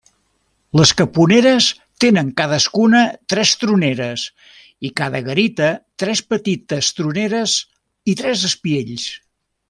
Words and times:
Les 0.79 0.91
caponeres 0.99 1.65
tenen 2.05 2.31
cadascuna 2.41 3.01
tres 3.33 3.51
troneres, 3.63 4.23
i 4.89 4.93
cada 5.03 5.21
garita 5.31 5.67
tres 6.05 6.23
petites 6.35 6.89
troneres 7.01 7.55
i 8.15 8.21
tres 8.23 8.47
espiells. 8.51 9.07